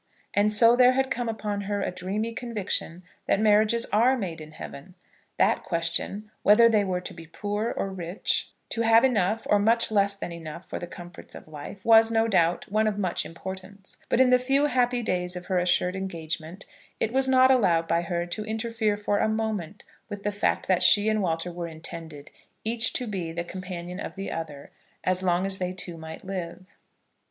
And 0.33 0.51
so 0.51 0.75
there 0.75 0.93
had 0.93 1.11
come 1.11 1.29
upon 1.29 1.61
her 1.61 1.83
a 1.83 1.91
dreamy 1.91 2.33
conviction 2.33 3.03
that 3.27 3.39
marriages 3.39 3.85
are 3.93 4.17
made 4.17 4.41
in 4.41 4.53
heaven. 4.53 4.95
That 5.37 5.61
question, 5.63 6.31
whether 6.41 6.67
they 6.67 6.83
were 6.83 7.01
to 7.01 7.13
be 7.13 7.27
poor 7.27 7.69
or 7.69 7.91
rich, 7.91 8.49
to 8.69 8.81
have 8.81 9.03
enough 9.03 9.45
or 9.47 9.59
much 9.59 9.91
less 9.91 10.15
than 10.15 10.31
enough 10.31 10.67
for 10.67 10.79
the 10.79 10.87
comforts 10.87 11.35
of 11.35 11.47
life, 11.47 11.85
was, 11.85 12.09
no 12.09 12.27
doubt, 12.27 12.71
one 12.71 12.87
of 12.87 12.97
much 12.97 13.27
importance; 13.27 13.97
but, 14.09 14.19
in 14.19 14.31
the 14.31 14.39
few 14.39 14.65
happy 14.65 15.03
days 15.03 15.35
of 15.35 15.45
her 15.45 15.59
assured 15.59 15.95
engagement, 15.95 16.65
it 16.99 17.13
was 17.13 17.29
not 17.29 17.51
allowed 17.51 17.87
by 17.87 18.01
her 18.01 18.25
to 18.25 18.43
interfere 18.43 18.97
for 18.97 19.19
a 19.19 19.29
moment 19.29 19.83
with 20.09 20.23
the 20.23 20.31
fact 20.31 20.67
that 20.67 20.81
she 20.81 21.09
and 21.09 21.21
Walter 21.21 21.51
were 21.51 21.67
intended, 21.67 22.31
each 22.63 22.91
to 22.93 23.05
be 23.05 23.31
the 23.31 23.43
companion 23.43 23.99
of 23.99 24.15
the 24.15 24.31
other, 24.31 24.71
as 25.03 25.21
long 25.21 25.45
as 25.45 25.59
they 25.59 25.71
two 25.73 25.95
might 25.95 26.25
live. 26.25 26.75